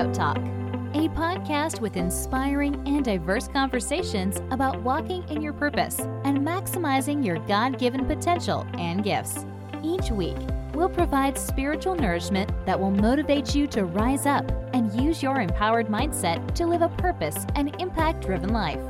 [0.00, 0.38] Sprout Talk,
[0.94, 7.38] a podcast with inspiring and diverse conversations about walking in your purpose and maximizing your
[7.40, 9.44] God given potential and gifts.
[9.84, 10.38] Each week,
[10.72, 15.88] we'll provide spiritual nourishment that will motivate you to rise up and use your empowered
[15.88, 18.80] mindset to live a purpose and impact driven life.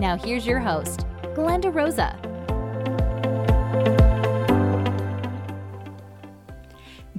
[0.00, 1.06] Now, here's your host,
[1.36, 2.18] Glenda Rosa.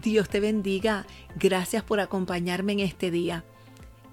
[0.02, 1.06] Dios te bendiga.
[1.36, 3.44] Gracias por acompañarme en este día.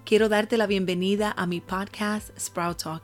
[0.05, 3.03] Quiero darte la bienvenida a mi podcast Sprout Talk.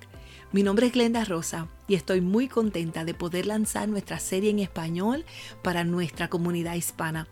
[0.52, 4.60] Mi nombre es Glenda Rosa y estoy muy contenta de poder lanzar nuestra serie en
[4.60, 5.26] español
[5.64, 7.28] para nuestra comunidad hispana.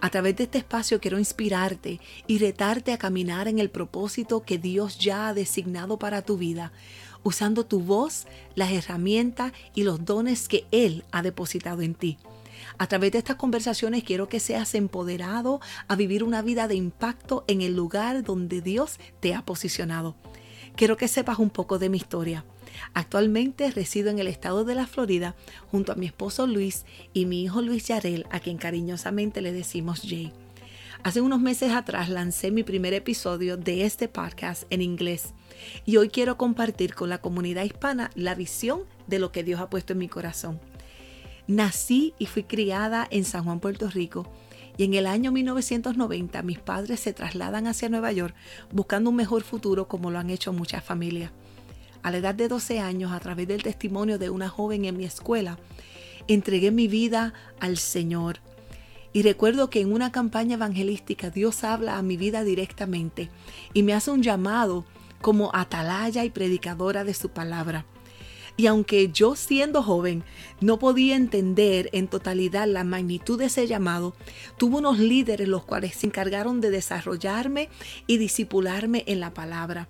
[0.00, 4.56] A través de este espacio quiero inspirarte y retarte a caminar en el propósito que
[4.56, 6.72] Dios ya ha designado para tu vida,
[7.22, 12.18] usando tu voz, las herramientas y los dones que Él ha depositado en ti.
[12.78, 17.44] A través de estas conversaciones quiero que seas empoderado a vivir una vida de impacto
[17.48, 20.16] en el lugar donde Dios te ha posicionado.
[20.76, 22.44] Quiero que sepas un poco de mi historia.
[22.92, 25.34] Actualmente resido en el estado de la Florida
[25.70, 30.02] junto a mi esposo Luis y mi hijo Luis Yarel, a quien cariñosamente le decimos
[30.02, 30.32] Jay.
[31.02, 35.34] Hace unos meses atrás lancé mi primer episodio de este podcast en inglés
[35.84, 39.70] y hoy quiero compartir con la comunidad hispana la visión de lo que Dios ha
[39.70, 40.60] puesto en mi corazón.
[41.46, 44.26] Nací y fui criada en San Juan, Puerto Rico.
[44.76, 48.34] Y en el año 1990 mis padres se trasladan hacia Nueva York
[48.72, 51.30] buscando un mejor futuro como lo han hecho muchas familias.
[52.02, 55.04] A la edad de 12 años, a través del testimonio de una joven en mi
[55.04, 55.58] escuela,
[56.28, 58.40] entregué mi vida al Señor.
[59.12, 63.30] Y recuerdo que en una campaña evangelística Dios habla a mi vida directamente
[63.72, 64.84] y me hace un llamado
[65.22, 67.86] como atalaya y predicadora de su palabra.
[68.56, 70.24] Y aunque yo siendo joven
[70.60, 74.14] no podía entender en totalidad la magnitud de ese llamado,
[74.56, 77.68] tuve unos líderes los cuales se encargaron de desarrollarme
[78.06, 79.88] y disipularme en la palabra.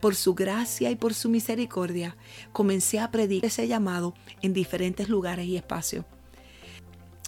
[0.00, 2.16] Por su gracia y por su misericordia,
[2.52, 6.04] comencé a predicar ese llamado en diferentes lugares y espacios.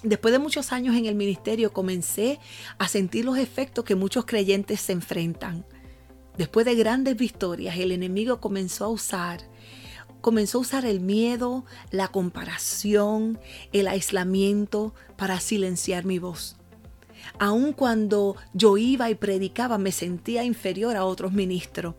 [0.04, 2.38] Después de muchos años en el ministerio, comencé
[2.78, 5.66] a sentir los efectos que muchos creyentes se enfrentan.
[6.38, 9.49] Después de grandes victorias, el enemigo comenzó a usar
[10.20, 13.38] comenzó a usar el miedo, la comparación,
[13.72, 16.56] el aislamiento para silenciar mi voz.
[17.38, 21.94] Aun cuando yo iba y predicaba me sentía inferior a otros ministros,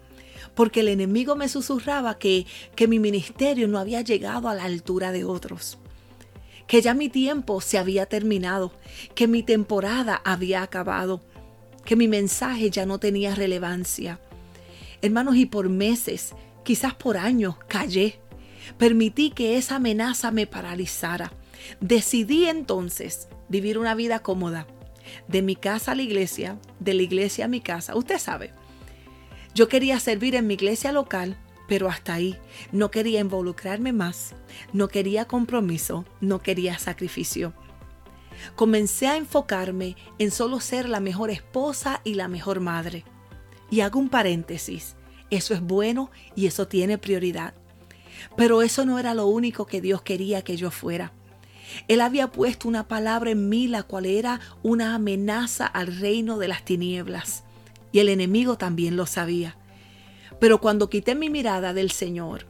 [0.56, 2.46] porque el enemigo me susurraba que,
[2.76, 5.78] que mi ministerio no había llegado a la altura de otros,
[6.68, 8.72] que ya mi tiempo se había terminado,
[9.16, 11.22] que mi temporada había acabado,
[11.86, 14.20] que mi mensaje ya no tenía relevancia.
[15.02, 16.34] Hermanos, y por meses
[16.64, 18.20] quizás por años, callé.
[18.78, 21.32] Permití que esa amenaza me paralizara.
[21.80, 24.68] Decidí entonces vivir una vida cómoda.
[25.28, 27.96] De mi casa a la iglesia, de la iglesia a mi casa.
[27.96, 28.54] Usted sabe,
[29.54, 31.36] yo quería servir en mi iglesia local,
[31.68, 32.38] pero hasta ahí.
[32.72, 34.34] No quería involucrarme más,
[34.72, 37.54] no quería compromiso, no quería sacrificio.
[38.56, 43.04] Comencé a enfocarme en solo ser la mejor esposa y la mejor madre.
[43.70, 44.96] Y hago un paréntesis.
[45.32, 47.56] Eso es bueno y eso tiene prioridad.
[48.38, 51.14] Pero eso no era lo único que Dios quería que yo fuera.
[51.88, 56.50] Él había puesto una palabra en mí, la cual era una amenaza al reino de
[56.50, 57.44] las tinieblas.
[57.94, 59.56] Y el enemigo también lo sabía.
[60.40, 62.46] Pero cuando quité mi mirada del Señor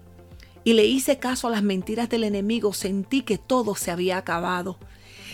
[0.64, 4.78] y le hice caso a las mentiras del enemigo, sentí que todo se había acabado.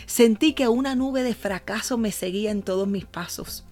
[0.06, 3.67] Sentí que una nube de fracaso me seguía en todos mis pasos.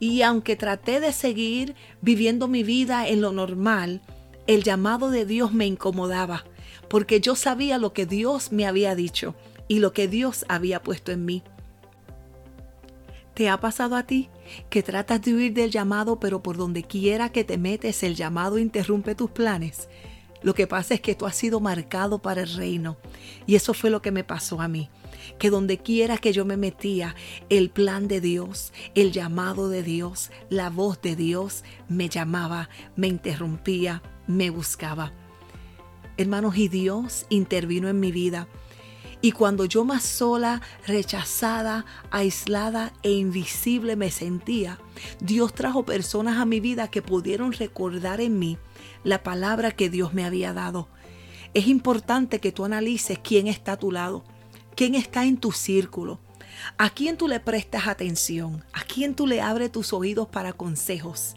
[0.00, 4.00] Y aunque traté de seguir viviendo mi vida en lo normal,
[4.46, 6.44] el llamado de Dios me incomodaba,
[6.88, 9.34] porque yo sabía lo que Dios me había dicho
[9.66, 11.42] y lo que Dios había puesto en mí.
[13.34, 14.30] ¿Te ha pasado a ti
[14.68, 18.58] que tratas de huir del llamado, pero por donde quiera que te metes el llamado
[18.58, 19.88] interrumpe tus planes?
[20.42, 22.96] Lo que pasa es que tú has sido marcado para el reino.
[23.46, 24.88] Y eso fue lo que me pasó a mí.
[25.38, 27.14] Que donde quiera que yo me metía,
[27.48, 33.08] el plan de Dios, el llamado de Dios, la voz de Dios me llamaba, me
[33.08, 35.12] interrumpía, me buscaba.
[36.16, 38.48] Hermanos, y Dios intervino en mi vida.
[39.20, 44.78] Y cuando yo más sola, rechazada, aislada e invisible me sentía,
[45.20, 48.58] Dios trajo personas a mi vida que pudieron recordar en mí
[49.02, 50.88] la palabra que Dios me había dado.
[51.54, 54.24] Es importante que tú analices quién está a tu lado,
[54.78, 56.20] quién está en tu círculo,
[56.76, 61.34] a quién tú le prestas atención, a quién tú le abres tus oídos para consejos.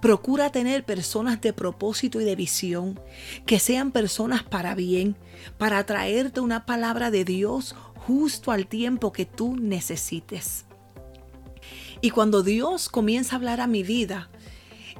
[0.00, 3.00] Procura tener personas de propósito y de visión,
[3.44, 5.16] que sean personas para bien,
[5.58, 10.64] para traerte una palabra de Dios justo al tiempo que tú necesites.
[12.00, 14.30] Y cuando Dios comienza a hablar a mi vida,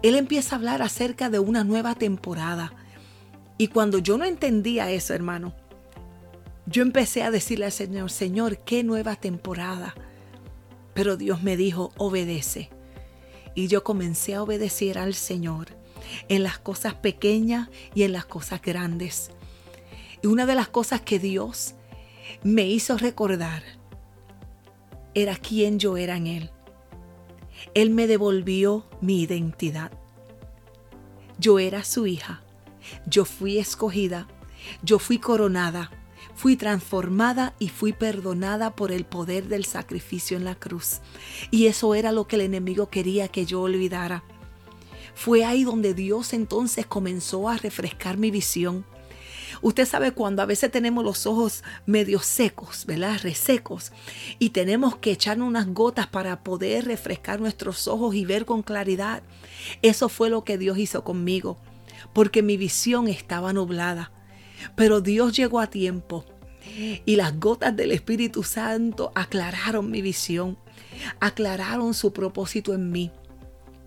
[0.02, 2.72] Él empieza a hablar acerca de una nueva temporada.
[3.58, 5.54] Y cuando yo no entendía eso, hermano,
[6.70, 9.94] yo empecé a decirle al Señor, Señor, qué nueva temporada.
[10.94, 12.70] Pero Dios me dijo, obedece.
[13.56, 15.76] Y yo comencé a obedecer al Señor
[16.28, 19.32] en las cosas pequeñas y en las cosas grandes.
[20.22, 21.74] Y una de las cosas que Dios
[22.44, 23.64] me hizo recordar
[25.14, 26.50] era quién yo era en Él.
[27.74, 29.90] Él me devolvió mi identidad.
[31.36, 32.44] Yo era su hija.
[33.06, 34.28] Yo fui escogida.
[34.84, 35.90] Yo fui coronada.
[36.40, 41.00] Fui transformada y fui perdonada por el poder del sacrificio en la cruz.
[41.50, 44.24] Y eso era lo que el enemigo quería que yo olvidara.
[45.14, 48.86] Fue ahí donde Dios entonces comenzó a refrescar mi visión.
[49.60, 53.20] Usted sabe cuando a veces tenemos los ojos medio secos, ¿verdad?
[53.22, 53.92] Resecos.
[54.38, 59.22] Y tenemos que echar unas gotas para poder refrescar nuestros ojos y ver con claridad.
[59.82, 61.58] Eso fue lo que Dios hizo conmigo,
[62.14, 64.10] porque mi visión estaba nublada.
[64.76, 66.24] Pero Dios llegó a tiempo
[67.04, 70.58] y las gotas del Espíritu Santo aclararon mi visión,
[71.20, 73.10] aclararon su propósito en mí.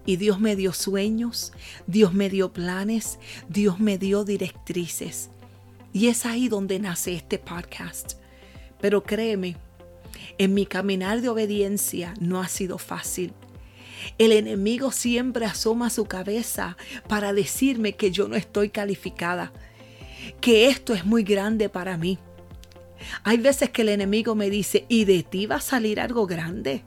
[0.06, 1.54] Y Dios me dio sueños,
[1.88, 5.30] Dios me dio planes, Dios me dio directrices.
[5.94, 8.14] Y es ahí donde nace este podcast.
[8.82, 9.56] Pero créeme,
[10.38, 13.34] en mi caminar de obediencia no ha sido fácil.
[14.18, 16.76] El enemigo siempre asoma su cabeza
[17.08, 19.54] para decirme que yo no estoy calificada,
[20.42, 22.20] que esto es muy grande para mí.
[23.24, 26.84] Hay veces que el enemigo me dice, ¿y de ti va a salir algo grande?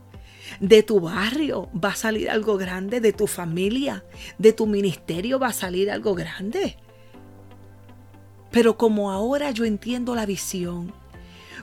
[0.61, 4.05] De tu barrio va a salir algo grande, de tu familia,
[4.39, 6.77] de tu ministerio va a salir algo grande.
[8.51, 10.93] Pero como ahora yo entiendo la visión,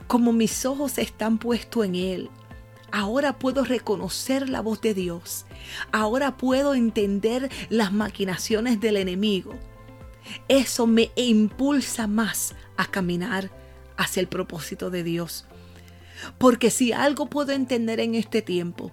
[0.07, 2.29] como mis ojos están puestos en Él,
[2.91, 5.45] ahora puedo reconocer la voz de Dios,
[5.91, 9.55] ahora puedo entender las maquinaciones del enemigo.
[10.47, 13.51] Eso me impulsa más a caminar
[13.97, 15.45] hacia el propósito de Dios.
[16.37, 18.91] Porque si algo puedo entender en este tiempo,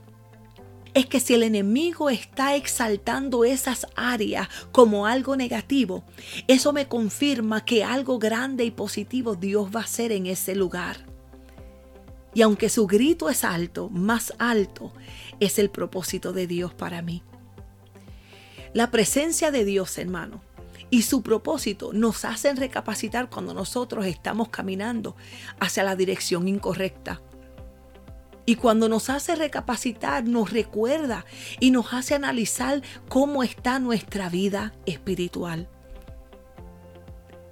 [0.94, 6.04] es que si el enemigo está exaltando esas áreas como algo negativo,
[6.48, 11.06] eso me confirma que algo grande y positivo Dios va a hacer en ese lugar.
[12.34, 14.92] Y aunque su grito es alto, más alto
[15.40, 17.22] es el propósito de Dios para mí.
[18.72, 20.42] La presencia de Dios, hermano,
[20.90, 25.16] y su propósito nos hacen recapacitar cuando nosotros estamos caminando
[25.60, 27.20] hacia la dirección incorrecta.
[28.44, 31.25] Y cuando nos hace recapacitar, nos recuerda
[31.60, 35.69] y nos hace analizar cómo está nuestra vida espiritual.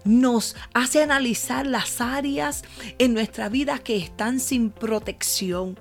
[0.04, 2.64] Nos hace analizar las áreas
[2.98, 5.78] en nuestra vida que están sin protección.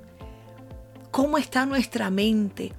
[1.10, 2.74] ¿Cómo está nuestra mente?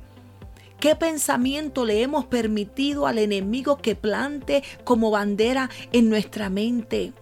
[0.80, 7.12] ¿Qué pensamiento le hemos permitido al enemigo que plante como bandera en nuestra mente?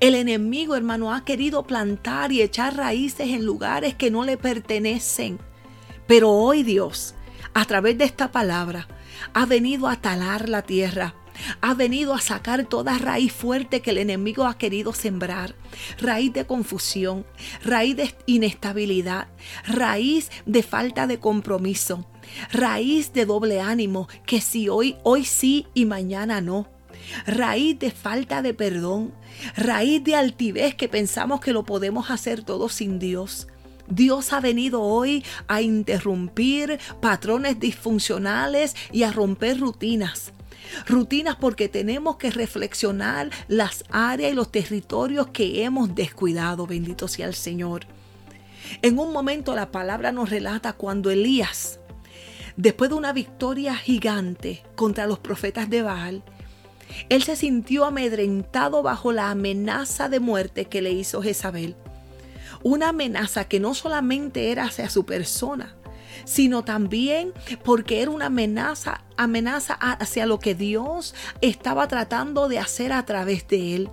[0.00, 5.38] El enemigo, hermano, ha querido plantar y echar raíces en lugares que no le pertenecen.
[6.08, 7.14] Pero hoy Dios,
[7.54, 8.88] a través de esta palabra,
[9.32, 11.14] ha venido a talar la tierra
[11.60, 15.54] ha venido a sacar toda raíz fuerte que el enemigo ha querido sembrar.
[15.98, 17.26] Raíz de confusión,
[17.62, 19.28] raíz de inestabilidad,
[19.66, 22.06] raíz de falta de compromiso,
[22.52, 26.68] raíz de doble ánimo, que si hoy, hoy sí y mañana no.
[27.26, 29.12] Raíz de falta de perdón,
[29.56, 33.48] raíz de altivez que pensamos que lo podemos hacer todo sin Dios.
[33.88, 40.32] Dios ha venido hoy a interrumpir patrones disfuncionales y a romper rutinas.
[40.86, 46.66] Rutinas porque tenemos que reflexionar las áreas y los territorios que hemos descuidado.
[46.66, 47.86] Bendito sea el Señor.
[48.82, 51.78] En un momento la palabra nos relata cuando Elías,
[52.56, 56.22] después de una victoria gigante contra los profetas de Baal,
[57.08, 61.76] él se sintió amedrentado bajo la amenaza de muerte que le hizo Jezabel.
[62.62, 65.76] Una amenaza que no solamente era hacia su persona,
[66.24, 67.32] sino también
[67.64, 73.46] porque era una amenaza, amenaza hacia lo que Dios estaba tratando de hacer a través
[73.48, 73.90] de él.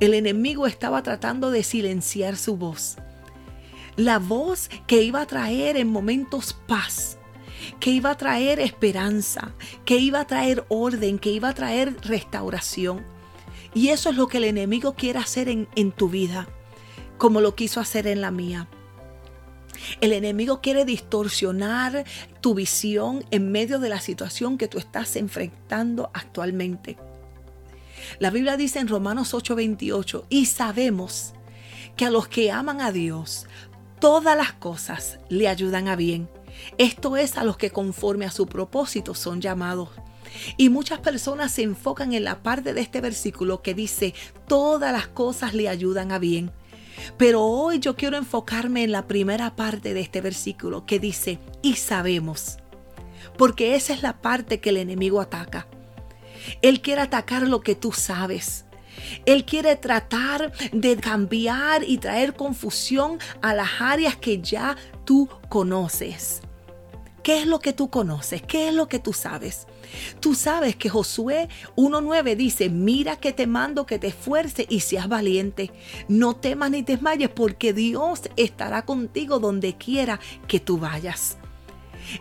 [0.00, 2.96] El enemigo estaba tratando de silenciar su voz.
[3.96, 7.17] La voz que iba a traer en momentos paz,
[7.80, 13.04] que iba a traer esperanza, que iba a traer orden, que iba a traer restauración.
[13.74, 16.48] Y eso es lo que el enemigo quiere hacer en, en tu vida,
[17.18, 18.68] como lo quiso hacer en la mía.
[20.00, 22.04] El enemigo quiere distorsionar
[22.40, 26.96] tu visión en medio de la situación que tú estás enfrentando actualmente.
[28.18, 31.34] La Biblia dice en Romanos 8:28, y sabemos
[31.96, 33.46] que a los que aman a Dios,
[34.00, 36.28] todas las cosas le ayudan a bien.
[36.76, 39.90] Esto es a los que conforme a su propósito son llamados.
[40.56, 44.14] Y muchas personas se enfocan en la parte de este versículo que dice,
[44.46, 46.50] todas las cosas le ayudan a bien.
[47.16, 51.76] Pero hoy yo quiero enfocarme en la primera parte de este versículo que dice, y
[51.76, 52.58] sabemos.
[53.36, 55.66] Porque esa es la parte que el enemigo ataca.
[56.62, 58.64] Él quiere atacar lo que tú sabes.
[59.26, 66.42] Él quiere tratar de cambiar y traer confusión a las áreas que ya tú conoces.
[67.22, 68.40] ¿Qué es lo que tú conoces?
[68.40, 69.66] ¿Qué es lo que tú sabes?
[70.18, 75.08] Tú sabes que Josué 1.9 dice, mira que te mando que te esfuerces y seas
[75.08, 75.70] valiente.
[76.08, 81.36] No temas ni desmayes porque Dios estará contigo donde quiera que tú vayas.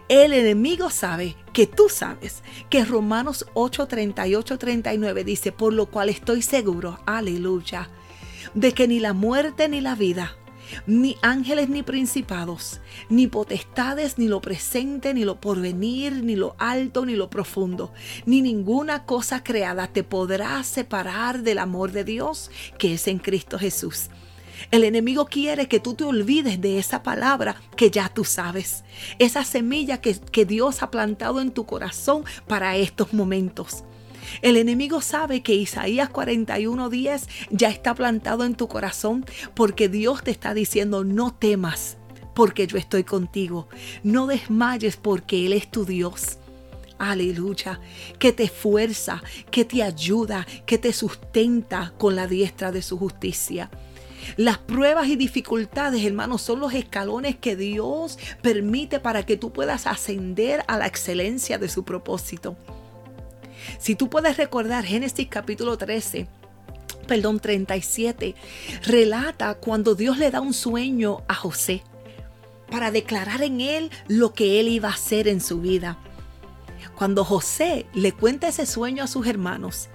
[0.09, 6.09] El enemigo sabe que tú sabes que Romanos 8, 38, 39 dice, por lo cual
[6.09, 7.89] estoy seguro, aleluya,
[8.53, 10.35] de que ni la muerte ni la vida
[10.85, 17.05] ni ángeles ni principados, ni potestades, ni lo presente, ni lo porvenir, ni lo alto,
[17.05, 17.93] ni lo profundo,
[18.25, 23.57] ni ninguna cosa creada te podrá separar del amor de Dios que es en Cristo
[23.57, 24.09] Jesús.
[24.71, 28.83] El enemigo quiere que tú te olvides de esa palabra que ya tú sabes,
[29.19, 33.83] esa semilla que, que Dios ha plantado en tu corazón para estos momentos.
[34.41, 40.31] El enemigo sabe que Isaías 41:10 ya está plantado en tu corazón porque Dios te
[40.31, 41.97] está diciendo no temas
[42.33, 43.67] porque yo estoy contigo.
[44.03, 46.37] No desmayes porque Él es tu Dios.
[46.99, 47.79] Aleluya,
[48.19, 53.71] que te fuerza, que te ayuda, que te sustenta con la diestra de su justicia.
[54.35, 59.87] Las pruebas y dificultades, hermanos, son los escalones que Dios permite para que tú puedas
[59.87, 62.57] ascender a la excelencia de su propósito.
[63.79, 66.27] Si tú puedes recordar Génesis capítulo 13,
[67.07, 68.35] perdón, 37,
[68.83, 71.83] relata cuando Dios le da un sueño a José
[72.69, 75.97] para declarar en él lo que él iba a hacer en su vida.
[76.95, 79.89] Cuando José le cuenta ese sueño a sus hermanos,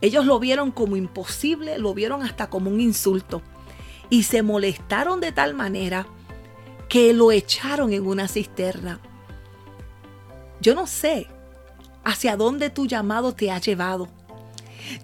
[0.00, 3.42] ellos lo vieron como imposible, lo vieron hasta como un insulto
[4.10, 6.06] y se molestaron de tal manera
[6.88, 9.00] que lo echaron en una cisterna.
[10.60, 11.28] Yo no sé
[12.04, 14.08] hacia dónde tu llamado te ha llevado.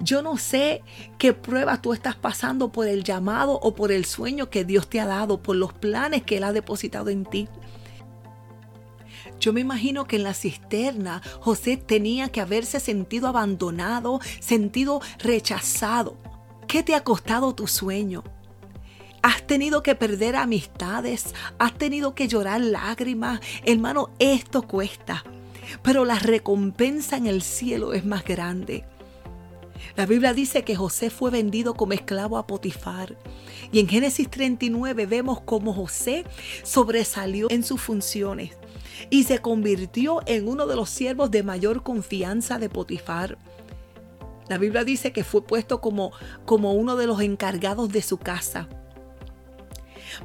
[0.00, 0.82] Yo no sé
[1.18, 5.00] qué prueba tú estás pasando por el llamado o por el sueño que Dios te
[5.00, 7.48] ha dado, por los planes que Él ha depositado en ti.
[9.38, 16.16] Yo me imagino que en la cisterna José tenía que haberse sentido abandonado, sentido rechazado.
[16.66, 18.24] ¿Qué te ha costado tu sueño?
[19.24, 23.40] Has tenido que perder amistades, has tenido que llorar lágrimas.
[23.64, 25.24] Hermano, esto cuesta
[25.82, 28.84] pero la recompensa en el cielo es más grande.
[29.96, 33.16] La Biblia dice que José fue vendido como esclavo a Potifar.
[33.70, 36.24] Y en Génesis 39 vemos cómo José
[36.62, 38.52] sobresalió en sus funciones
[39.10, 43.38] y se convirtió en uno de los siervos de mayor confianza de Potifar.
[44.48, 46.12] La Biblia dice que fue puesto como,
[46.44, 48.68] como uno de los encargados de su casa.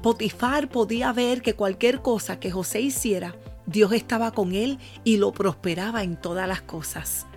[0.01, 3.35] Potifar podía ver que cualquier cosa que José hiciera
[3.69, 7.27] Dios estaba con él y lo prosperaba en todas las cosas.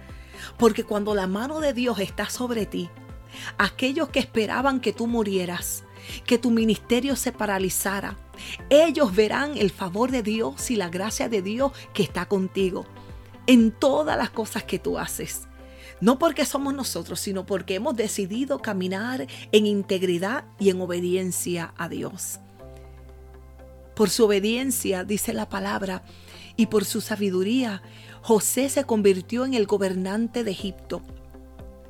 [0.57, 2.89] Porque cuando la mano de Dios está sobre ti,
[3.59, 5.85] aquellos que esperaban que tú murieras,
[6.25, 8.17] que tu ministerio se paralizara,
[8.71, 12.87] ellos verán el favor de Dios y la gracia de Dios que está contigo
[13.47, 15.49] en todas las cosas que tú haces.
[16.03, 21.89] No porque somos nosotros, sino porque hemos decidido caminar en integridad y en obediencia a
[21.89, 22.41] Dios.
[23.95, 26.03] Por su obediencia, dice la palabra,
[26.57, 27.83] y por su sabiduría,
[28.21, 31.03] José se convirtió en el gobernante de Egipto.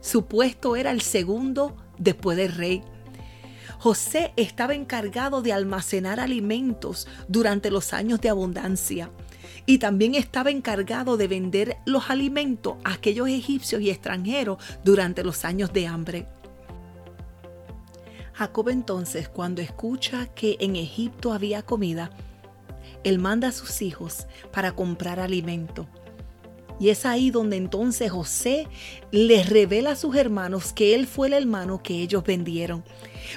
[0.02, 2.83] Su puesto era el segundo después del rey.
[3.78, 9.11] José estaba encargado de almacenar alimentos durante los años de abundancia
[9.67, 15.45] y también estaba encargado de vender los alimentos a aquellos egipcios y extranjeros durante los
[15.45, 16.27] años de hambre.
[18.33, 22.11] Jacob entonces, cuando escucha que en Egipto había comida,
[23.05, 25.87] él manda a sus hijos para comprar alimento.
[26.83, 28.67] Y es ahí donde entonces José
[29.12, 32.83] les revela a sus hermanos que él fue el hermano que ellos vendieron.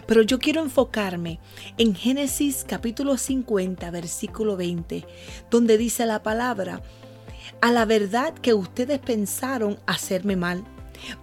[0.08, 1.40] Pero yo quiero enfocarme
[1.78, 5.06] en Génesis capítulo 50, versículo 20,
[5.52, 6.82] donde dice la palabra,
[7.62, 10.64] a la verdad que ustedes pensaron hacerme mal,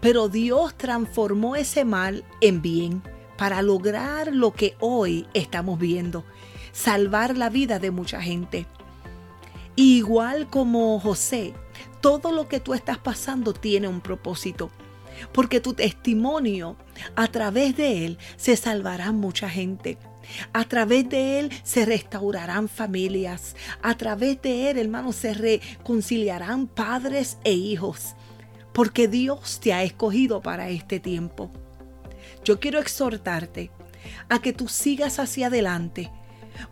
[0.01, 3.03] pero Dios transformó ese mal en bien
[3.37, 6.25] para lograr lo que hoy estamos viendo,
[6.71, 8.69] salvar la vida de mucha gente.
[9.75, 11.55] Igual como José,
[12.03, 14.71] todo lo que tú estás pasando tiene un propósito,
[15.33, 16.77] porque tu testimonio,
[17.17, 19.97] a través de él, se salvará mucha gente.
[20.53, 23.57] A través de Él se restaurarán familias.
[23.83, 28.15] A través de Él, hermano, se reconciliarán padres e hijos.
[28.73, 31.51] Porque Dios te ha escogido para este tiempo.
[32.45, 33.71] Yo quiero exhortarte
[34.29, 36.11] a que tú sigas hacia adelante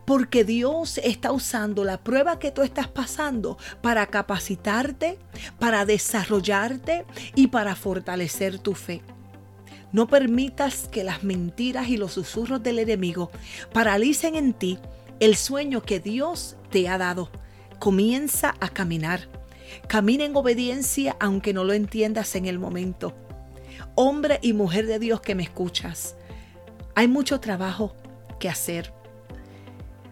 [0.05, 5.17] porque Dios está usando la prueba que tú estás pasando para capacitarte,
[5.59, 9.01] para desarrollarte y para fortalecer tu fe.
[9.91, 13.29] No permitas que las mentiras y los susurros del enemigo
[13.73, 14.79] paralicen en ti
[15.19, 17.29] el sueño que Dios te ha dado.
[17.79, 19.27] Comienza a caminar.
[19.87, 23.13] Camina en obediencia aunque no lo entiendas en el momento.
[23.95, 26.15] Hombre y mujer de Dios que me escuchas,
[26.95, 27.95] hay mucho trabajo
[28.39, 28.93] que hacer.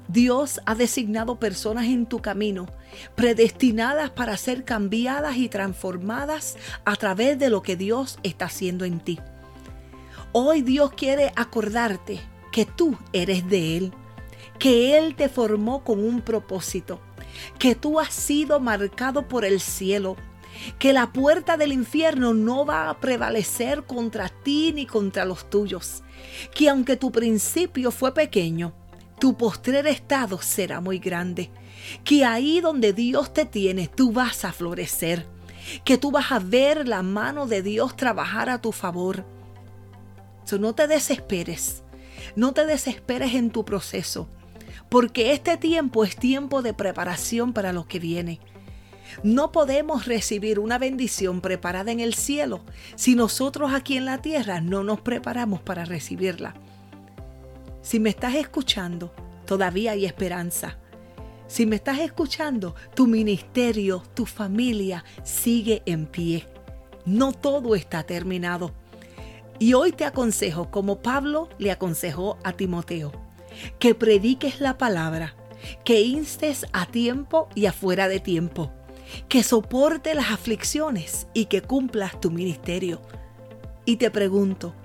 [0.09, 2.65] Dios ha designado personas en tu camino,
[3.13, 9.01] predestinadas para ser cambiadas y transformadas a través de lo que Dios está haciendo en
[9.01, 9.19] ti.
[10.31, 12.19] Hoy Dios quiere acordarte
[12.51, 13.93] que tú eres de Él,
[14.57, 16.99] que Él te formó con un propósito,
[17.59, 20.15] que tú has sido marcado por el cielo,
[20.79, 26.01] que la puerta del infierno no va a prevalecer contra ti ni contra los tuyos,
[26.55, 28.73] que aunque tu principio fue pequeño,
[29.19, 31.49] tu postrer estado será muy grande.
[32.03, 35.27] Que ahí donde Dios te tiene, tú vas a florecer.
[35.83, 39.25] Que tú vas a ver la mano de Dios trabajar a tu favor.
[40.59, 41.83] no te desesperes.
[42.35, 44.27] No te desesperes en tu proceso.
[44.89, 48.39] Porque este tiempo es tiempo de preparación para lo que viene.
[49.23, 52.61] No podemos recibir una bendición preparada en el cielo
[52.95, 56.55] si nosotros aquí en la tierra no nos preparamos para recibirla.
[57.81, 59.13] Si me estás escuchando,
[59.45, 60.77] todavía hay esperanza.
[61.47, 66.45] Si me estás escuchando, tu ministerio, tu familia sigue en pie.
[67.05, 68.73] No todo está terminado.
[69.57, 73.11] Y hoy te aconsejo, como Pablo le aconsejó a Timoteo,
[73.79, 75.35] que prediques la palabra,
[75.83, 78.71] que instes a tiempo y afuera de tiempo,
[79.27, 83.01] que soporte las aflicciones y que cumplas tu ministerio.
[83.85, 84.75] Y te pregunto,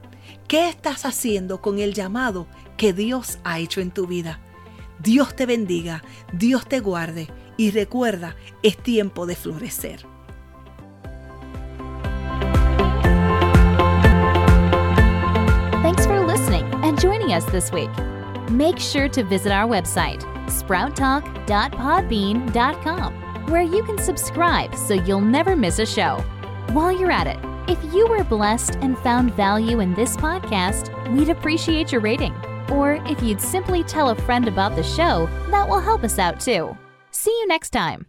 [0.48, 4.38] ¿qué estás haciendo con el llamado que Dios ha hecho en tu vida.
[4.98, 10.04] Dios te bendiga, Dios te guarde y recuerda, es tiempo de florecer.
[15.82, 17.90] Thanks for listening and joining us this week.
[18.50, 23.14] Make sure to visit our website, sprouttalk.podbean.com,
[23.50, 26.22] where you can subscribe so you'll never miss a show.
[26.72, 31.30] While you're at it, if you were blessed and found value in this podcast, we'd
[31.30, 32.34] appreciate your rating.
[32.70, 36.40] Or if you'd simply tell a friend about the show, that will help us out
[36.40, 36.77] too.
[37.11, 38.07] See you next time.